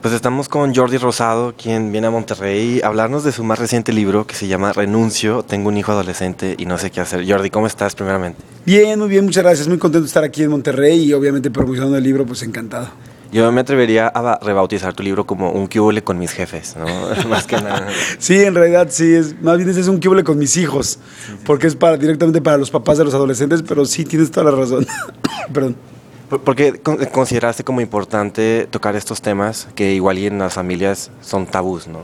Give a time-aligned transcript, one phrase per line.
[0.00, 3.92] Pues estamos con Jordi Rosado, quien viene a Monterrey a hablarnos de su más reciente
[3.92, 7.28] libro que se llama Renuncio, tengo un hijo adolescente y no sé qué hacer.
[7.28, 8.40] Jordi, ¿cómo estás primeramente?
[8.64, 9.66] Bien, muy bien, muchas gracias.
[9.66, 12.90] Muy contento de estar aquí en Monterrey y obviamente promocionando el libro, pues encantado.
[13.32, 16.86] Yo me atrevería a rebautizar tu libro como un cubole con mis jefes, ¿no?
[17.28, 17.88] más que nada.
[18.20, 21.00] Sí, en realidad sí, es, más bien es un cubole con mis hijos,
[21.44, 24.56] porque es para directamente para los papás de los adolescentes, pero sí tienes toda la
[24.56, 24.86] razón.
[25.52, 25.97] Perdón.
[26.28, 26.80] ¿Por qué
[27.12, 32.00] consideraste como importante tocar estos temas que igual y en las familias son tabús, no?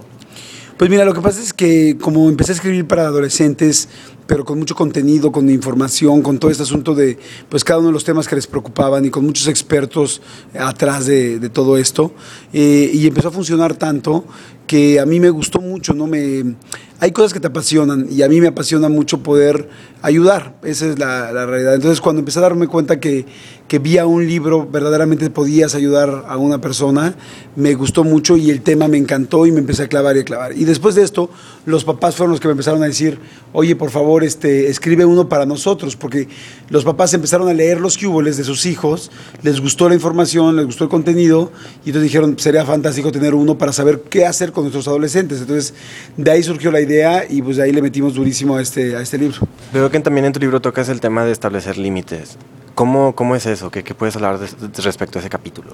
[0.78, 3.88] Pues mira, lo que pasa es que como empecé a escribir para adolescentes,
[4.26, 7.94] pero con mucho contenido, con información, con todo este asunto de pues cada uno de
[7.94, 10.22] los temas que les preocupaban y con muchos expertos
[10.58, 12.12] atrás de, todo esto,
[12.52, 14.24] eh, y empezó a funcionar tanto
[14.66, 16.06] que a mí me gustó mucho, ¿no?
[16.06, 16.56] Me,
[17.00, 19.68] hay cosas que te apasionan y a mí me apasiona mucho poder
[20.00, 21.74] ayudar, esa es la, realidad.
[21.74, 23.26] Entonces cuando empecé a darme cuenta que,
[23.68, 27.14] que vía un libro verdaderamente podías ayudar a una persona,
[27.56, 30.24] me gustó mucho y el tema me encantó y me empecé a clavar y a
[30.24, 30.56] clavar.
[30.56, 31.28] Y después de esto,
[31.66, 33.18] los papás fueron los que me empezaron a decir,
[33.52, 36.28] oye, por favor, este, escribe uno para nosotros, porque
[36.68, 39.10] los papás empezaron a leer los cúboles de sus hijos,
[39.42, 41.50] les gustó la información, les gustó el contenido
[41.84, 45.40] y entonces dijeron, sería fantástico tener uno para saber qué hacer con nuestros adolescentes.
[45.40, 45.74] Entonces,
[46.16, 49.00] de ahí surgió la idea y pues de ahí le metimos durísimo a este, a
[49.00, 49.38] este libro.
[49.72, 52.36] Veo que también en tu libro tocas el tema de establecer límites.
[52.74, 53.70] ¿Cómo, cómo es eso?
[53.70, 54.38] ¿Qué, qué puedes hablar
[54.82, 55.72] respecto a ese capítulo?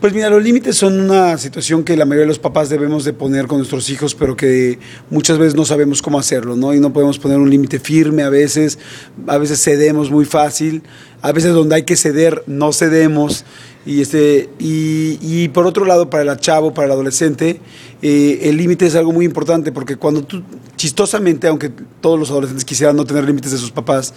[0.00, 3.12] Pues mira, los límites son una situación que la mayoría de los papás debemos de
[3.12, 4.78] poner con nuestros hijos, pero que
[5.10, 6.72] muchas veces no sabemos cómo hacerlo, ¿no?
[6.72, 8.78] Y no podemos poner un límite firme a veces,
[9.26, 10.84] a veces cedemos muy fácil,
[11.20, 13.44] a veces donde hay que ceder no cedemos.
[13.86, 17.60] Y, este, y, por otro lado, para el chavo, para el adolescente,
[18.00, 20.44] eh, el límite es algo muy importante porque cuando tú,
[20.76, 24.14] chistosamente, aunque todos los adolescentes quisieran no tener límites de sus papás,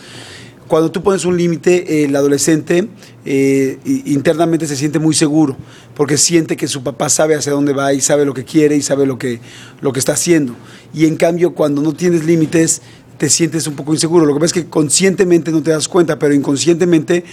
[0.71, 2.87] cuando tú pones un límite, el adolescente
[3.25, 5.57] eh, internamente se siente muy seguro,
[5.95, 8.81] porque siente que su papá sabe hacia dónde va y sabe lo que quiere y
[8.81, 9.41] sabe lo que,
[9.81, 10.55] lo que está haciendo.
[10.93, 12.81] Y en cambio, cuando no tienes límites,
[13.17, 14.25] te sientes un poco inseguro.
[14.25, 17.25] Lo que pasa es que conscientemente no te das cuenta, pero inconscientemente,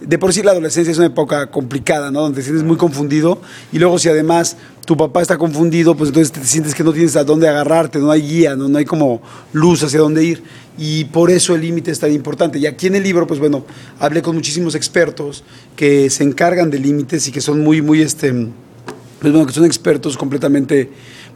[0.00, 2.22] de por sí la adolescencia es una época complicada, ¿no?
[2.22, 3.42] Donde te sientes muy confundido
[3.72, 4.56] y luego si además
[4.86, 8.10] tu papá está confundido, pues entonces te sientes que no tienes a dónde agarrarte, no
[8.10, 9.20] hay guía, no, no hay como
[9.52, 10.42] luz hacia dónde ir.
[10.78, 12.58] Y por eso el límite es tan importante.
[12.58, 13.64] Y aquí en el libro, pues bueno,
[13.98, 15.42] hablé con muchísimos expertos
[15.74, 19.64] que se encargan de límites y que son muy, muy, este, pues bueno, que son
[19.64, 20.90] expertos completamente,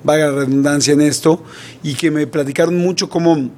[0.04, 1.42] vaga redundancia en esto,
[1.82, 3.50] y que me platicaron mucho cómo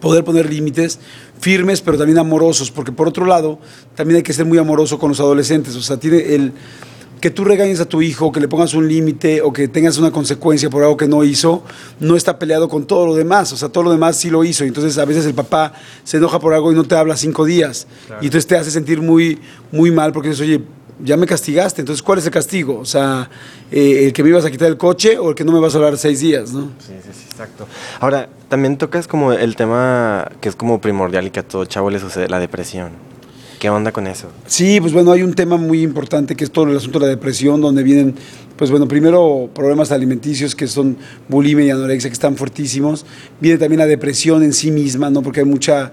[0.00, 0.98] poder poner límites
[1.40, 3.60] firmes, pero también amorosos, porque por otro lado,
[3.94, 5.76] también hay que ser muy amoroso con los adolescentes.
[5.76, 6.52] O sea, tiene el
[7.20, 10.10] que tú regañes a tu hijo, que le pongas un límite o que tengas una
[10.10, 11.62] consecuencia por algo que no hizo,
[12.00, 13.52] no está peleado con todo lo demás.
[13.52, 14.64] O sea, todo lo demás sí lo hizo.
[14.64, 15.72] Entonces, a veces el papá
[16.04, 17.86] se enoja por algo y no te habla cinco días.
[18.20, 19.38] Y entonces te hace sentir muy,
[19.72, 20.62] muy mal porque dices, oye,
[21.02, 22.78] ya me castigaste, entonces ¿cuál es el castigo?
[22.78, 23.28] O sea,
[23.70, 25.74] eh, el que me ibas a quitar el coche o el que no me vas
[25.74, 26.70] a hablar seis días, ¿no?
[26.78, 27.66] Sí, sí, sí, exacto.
[28.00, 31.90] Ahora, también tocas como el tema que es como primordial y que a todo chavo
[31.90, 32.92] le sucede, la depresión.
[33.64, 34.28] ¿Qué onda con eso?
[34.46, 37.10] Sí, pues bueno, hay un tema muy importante que es todo el asunto de la
[37.12, 38.14] depresión, donde vienen,
[38.58, 40.98] pues bueno, primero problemas alimenticios que son
[41.30, 43.06] bulimia y anorexia, que están fuertísimos.
[43.40, 45.22] Viene también la depresión en sí misma, ¿no?
[45.22, 45.92] Porque hay mucha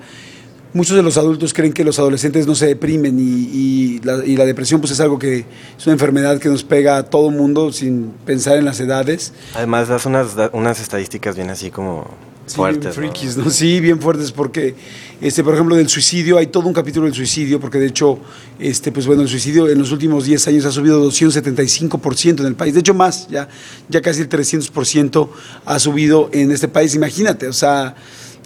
[0.74, 4.92] muchos de los adultos creen que los adolescentes no se deprimen y, la, depresión pues
[4.92, 5.46] es algo que
[5.78, 9.32] es una enfermedad que nos pega a todo mundo sin pensar en las edades.
[9.56, 12.06] Además das unas, unas estadísticas bien así como
[12.48, 12.98] fuertes.
[12.98, 13.50] Bien frikis, ¿no?
[13.50, 14.76] Sí, bien fuertes porque,
[15.22, 18.20] este, por ejemplo, del suicidio, hay todo un capítulo del suicidio porque de hecho,
[18.60, 22.56] este, pues bueno, el suicidio en los últimos 10 años ha subido 275% en el
[22.56, 22.74] país.
[22.74, 23.48] De hecho, más, ya,
[23.90, 25.30] ya casi el 300%
[25.66, 26.96] ha subido en este país.
[26.96, 27.96] Imagínate, o sea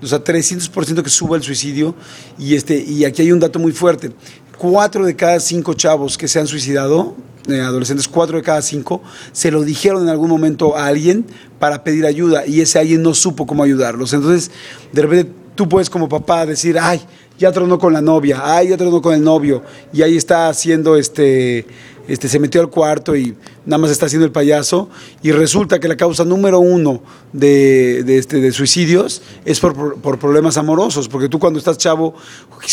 [0.01, 1.95] o sea, 300% que suba el suicidio.
[2.37, 4.11] Y, este, y aquí hay un dato muy fuerte.
[4.57, 7.15] Cuatro de cada cinco chavos que se han suicidado,
[7.47, 9.01] eh, adolescentes, cuatro de cada cinco,
[9.31, 11.25] se lo dijeron en algún momento a alguien
[11.59, 14.13] para pedir ayuda y ese alguien no supo cómo ayudarlos.
[14.13, 14.51] Entonces,
[14.91, 17.01] de repente tú puedes como papá decir, ay,
[17.37, 20.95] ya tronó con la novia, ay, ya tronó con el novio, y ahí está haciendo
[20.95, 21.65] este
[22.07, 23.35] este, se metió al cuarto y
[23.65, 24.89] nada más está haciendo el payaso
[25.23, 27.01] y resulta que la causa número uno
[27.33, 32.15] de, este, de suicidios es por, problemas amorosos, porque tú cuando estás chavo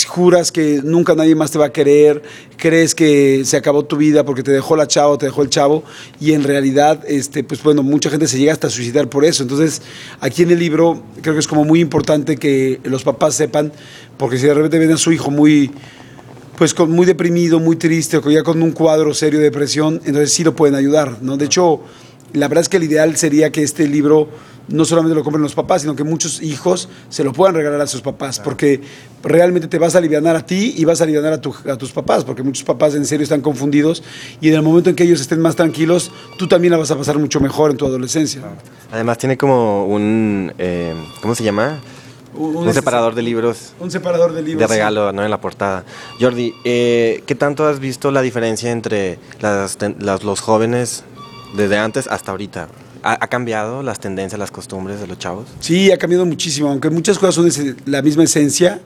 [0.06, 2.22] juras que nunca nadie más te va a querer,
[2.56, 5.82] crees que se acabó tu vida porque te dejó la chavo, te dejó el chavo
[6.20, 9.42] y en realidad, este, pues bueno, mucha gente se llega hasta a suicidar por eso.
[9.42, 9.82] Entonces,
[10.20, 13.72] aquí en el libro creo que es como muy importante que los papás sepan,
[14.16, 15.70] porque si de repente ven a su hijo muy
[16.62, 20.32] pues con, muy deprimido, muy triste, o ya con un cuadro serio de depresión, entonces
[20.32, 21.36] sí lo pueden ayudar, ¿no?
[21.36, 21.80] De hecho,
[22.34, 24.28] la verdad es que el ideal sería que este libro
[24.68, 27.88] no solamente lo compren los papás, sino que muchos hijos se lo puedan regalar a
[27.88, 28.80] sus papás, porque
[29.24, 31.90] realmente te vas a aliviar a ti y vas a aliviar a, tu- a tus
[31.90, 34.04] papás, porque muchos papás en serio están confundidos
[34.40, 36.96] y en el momento en que ellos estén más tranquilos, tú también la vas a
[36.96, 38.40] pasar mucho mejor en tu adolescencia.
[38.92, 41.80] Además tiene como un, eh, ¿cómo se llama?
[42.34, 44.60] Un, Un separador de libros Un separador de libros.
[44.60, 44.72] de sí.
[44.72, 45.24] regalo, ¿no?
[45.24, 45.84] En la portada.
[46.20, 49.76] Jordi, eh, ¿qué tanto has visto la diferencia entre las
[50.22, 51.04] los jóvenes
[51.54, 52.68] desde antes hasta ahorita?
[53.04, 55.46] ¿Ha, cambiado las tendencias, las costumbres de los chavos?
[55.58, 58.80] Sí, ha cambiado muchísimo, aunque muchas cosas son la misma esencia.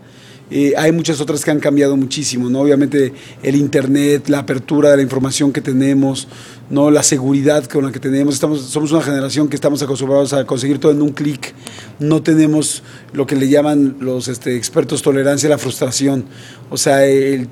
[0.51, 2.61] Eh, hay muchas otras que han cambiado muchísimo, ¿no?
[2.61, 3.13] Obviamente
[3.43, 6.29] el internet, la apertura de la información que tenemos,
[6.71, 6.91] ¿no?
[6.93, 8.35] La seguridad con la que tenemos.
[8.35, 11.53] Estamos, somos una generación que estamos acostumbrados a conseguir todo en un clic.
[11.99, 16.27] No tenemos lo que le llaman los este, expertos tolerancia a la frustración.
[16.71, 17.01] O sea,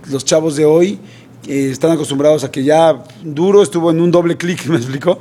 [0.08, 1.00] los chavos de hoy
[1.48, 5.18] eh, están acostumbrados a que ya duro estuvo en un doble clic, ¿me explicó?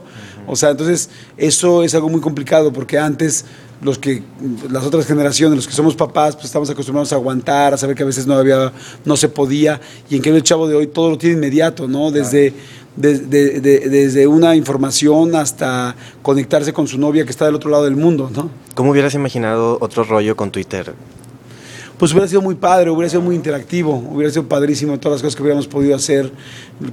[0.48, 3.46] O sea, entonces eso es algo muy complicado porque antes
[3.81, 4.24] los que
[4.70, 8.04] las otras generaciones, los que somos papás, pues estamos acostumbrados a aguantar, a saber que
[8.04, 8.72] a veces no había,
[9.06, 9.80] no se podía,
[10.10, 12.10] y en cambio el chavo de hoy todo lo tiene inmediato, ¿no?
[12.12, 12.54] Desde,
[12.96, 17.70] de- de- de- desde una información hasta conectarse con su novia que está del otro
[17.70, 18.50] lado del mundo, ¿no?
[18.75, 20.94] ¿Cómo hubieras imaginado otro rollo con Twitter?
[21.98, 25.36] Pues hubiera sido muy padre, hubiera sido muy interactivo, hubiera sido padrísimo todas las cosas
[25.36, 26.31] que hubiéramos podido hacer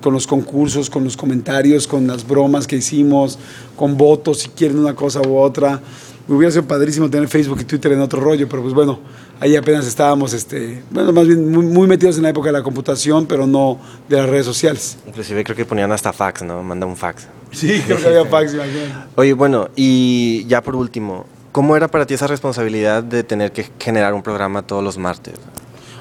[0.00, 3.38] con los concursos, con los comentarios, con las bromas que hicimos,
[3.76, 5.81] con votos, si quieren una cosa u otra.
[6.29, 9.00] Hubiera sido padrísimo tener Facebook y Twitter en otro rollo, pero pues bueno,
[9.41, 12.62] ahí apenas estábamos, este, bueno, más bien muy, muy metidos en la época de la
[12.62, 14.99] computación, pero no de las redes sociales.
[15.08, 16.62] Inclusive creo que ponían hasta fax, ¿no?
[16.62, 17.26] Manda un fax.
[17.50, 18.93] Sí, creo que había fax, imagínate.
[19.17, 23.67] Oye, bueno, y ya por último, ¿cómo era para ti esa responsabilidad de tener que
[23.79, 25.35] generar un programa todos los martes?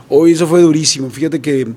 [0.09, 1.09] Hoy eso fue durísimo.
[1.09, 1.67] Fíjate que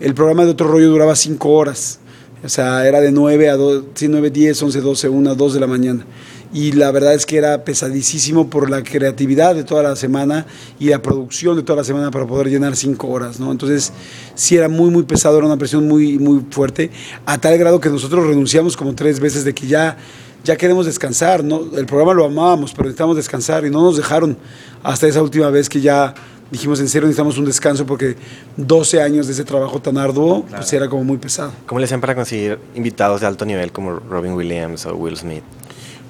[0.00, 2.00] el programa de otro rollo duraba cinco horas.
[2.44, 5.60] O sea, era de 9 a 2, sí, 9, 10, 11, 12, 1, 2 de
[5.60, 6.06] la mañana.
[6.52, 10.46] Y la verdad es que era pesadísimo por la creatividad de toda la semana
[10.78, 13.50] y la producción de toda la semana para poder llenar cinco horas, ¿no?
[13.50, 13.92] Entonces,
[14.36, 16.90] sí era muy, muy pesado, era una presión muy, muy fuerte,
[17.26, 19.96] a tal grado que nosotros renunciamos como tres veces de que ya,
[20.44, 21.62] ya queremos descansar, ¿no?
[21.76, 24.36] El programa lo amábamos, pero necesitamos descansar y no nos dejaron
[24.82, 26.14] hasta esa última vez que ya
[26.50, 28.14] dijimos en serio necesitamos un descanso porque
[28.56, 31.52] 12 años de ese trabajo tan arduo pues era como muy pesado.
[31.66, 35.42] ¿Cómo le hacían para conseguir invitados de alto nivel como Robin Williams o Will Smith?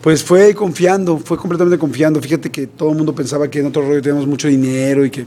[0.03, 2.21] Pues fue confiando, fue completamente confiando.
[2.21, 5.25] Fíjate que todo el mundo pensaba que en otro rollo teníamos mucho dinero y que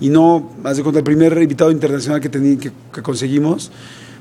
[0.00, 3.72] y no, haz de cuenta, el primer invitado internacional que, tení- que, que conseguimos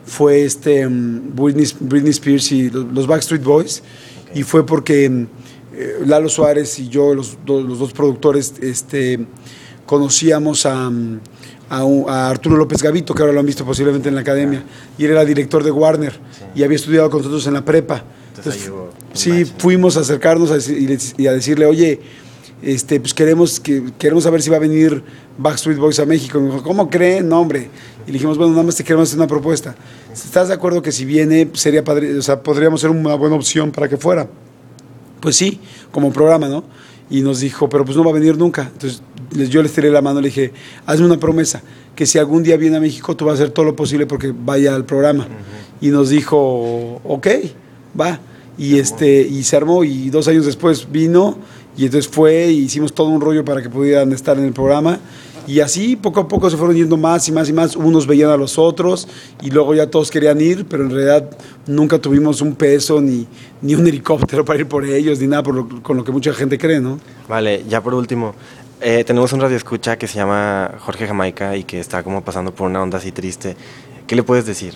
[0.06, 3.84] fue este mm, Britney, Britney Spears y los, los Backstreet Boys
[4.34, 5.06] y fue porque
[5.74, 9.20] eh, Lalo Suárez y yo, los, do- los dos productores, este,
[9.86, 10.90] conocíamos a,
[11.70, 14.64] a, Arturo López Gavito, que ahora lo han visto posiblemente en la academia,
[14.98, 16.14] y él era director de Warner
[16.56, 18.04] y había estudiado con nosotros en la prepa.
[18.38, 18.70] Entonces,
[19.14, 20.58] sí, fuimos a acercarnos a
[21.18, 22.00] y a decirle, oye,
[22.62, 25.02] este, pues queremos, que, queremos saber si va a venir
[25.38, 26.38] Backstreet Boys a México.
[26.38, 27.30] Y me dijo, ¿cómo creen?
[27.30, 27.70] No, hombre.
[28.06, 29.76] Y le dijimos, bueno, nada más te queremos hacer una propuesta.
[30.12, 33.72] ¿Estás de acuerdo que si viene, sería padre, o sea, podríamos ser una buena opción
[33.72, 34.28] para que fuera?
[35.22, 35.60] Pues sí,
[35.92, 36.64] como programa, ¿no?
[37.10, 38.70] Y nos dijo, pero pues no va a venir nunca.
[38.74, 39.02] Entonces
[39.50, 40.54] yo les tiré la mano y le dije,
[40.86, 41.62] hazme una promesa,
[41.96, 44.34] que si algún día viene a México, tú vas a hacer todo lo posible porque
[44.34, 45.28] vaya al programa.
[45.82, 47.28] Y nos dijo, ok,
[48.00, 48.20] va.
[48.58, 51.38] Y, este, y se armó y dos años después vino
[51.80, 55.00] y entonces fue y hicimos todo un rollo para que pudieran estar en el programa.
[55.48, 57.76] Y así poco a poco se fueron yendo más y más y más.
[57.76, 59.08] Unos veían a los otros
[59.42, 61.30] y luego ya todos querían ir, pero en realidad
[61.66, 63.26] nunca tuvimos un peso ni,
[63.62, 66.34] ni un helicóptero para ir por ellos, ni nada por lo- con lo que mucha
[66.34, 67.00] gente cree, ¿no?
[67.28, 68.36] Vale, ya por último,
[68.82, 72.54] eh, tenemos un radio escucha que se llama Jorge Jamaica y que está como pasando
[72.54, 73.56] por una onda así triste.
[74.06, 74.76] ¿Qué le puedes decir?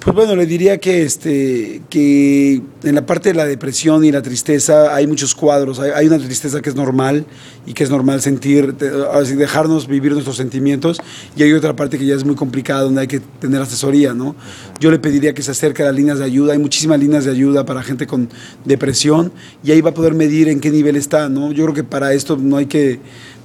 [0.00, 4.22] Pues bueno, le diría que, este, que en la parte de la depresión y la
[4.22, 5.78] tristeza hay muchos cuadros.
[5.78, 7.26] Hay, hay una tristeza que es normal
[7.66, 11.02] y que es normal sentir, dejarnos vivir nuestros sentimientos.
[11.36, 14.34] Y hay otra parte que ya es muy complicada, donde hay que tener asesoría, ¿no?
[14.80, 16.54] Yo le pediría que se acerque a las líneas de ayuda.
[16.54, 18.30] Hay muchísimas líneas de ayuda para gente con
[18.64, 19.30] depresión
[19.62, 21.52] y ahí va a poder medir en qué nivel está, ¿no?
[21.52, 23.00] Yo creo que para esto no hay que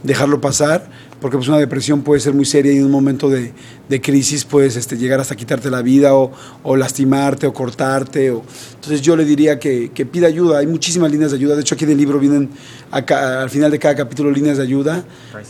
[0.05, 0.88] dejarlo pasar,
[1.19, 3.53] porque pues una depresión puede ser muy seria y en un momento de,
[3.89, 6.31] de crisis puedes este, llegar hasta quitarte la vida o,
[6.63, 8.29] o lastimarte o cortarte.
[8.31, 8.43] O...
[8.75, 11.75] Entonces yo le diría que, que pida ayuda, hay muchísimas líneas de ayuda, de hecho
[11.75, 12.50] aquí en el libro vienen
[12.91, 15.03] acá, al final de cada capítulo líneas de ayuda,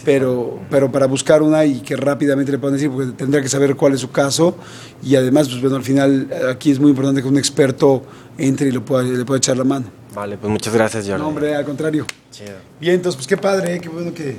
[0.05, 3.75] pero, pero para buscar una y que rápidamente le puedan decir, porque tendría que saber
[3.75, 4.57] cuál es su caso
[5.03, 8.03] y además, pues bueno, al final aquí es muy importante que un experto
[8.38, 10.04] entre y le pueda, le pueda echar la mano.
[10.15, 11.22] Vale, pues muchas gracias, Jordi.
[11.22, 12.05] No, hombre, al contrario.
[12.31, 12.55] Chido.
[12.79, 13.81] Bien, entonces, pues qué padre, ¿eh?
[13.81, 14.38] qué bueno que,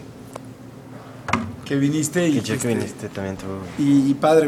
[1.66, 3.44] que viniste y, que este, viniste también tú.
[3.78, 4.44] y, y padre.